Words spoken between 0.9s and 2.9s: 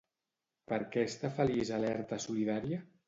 què està feliç Alerta Solidària?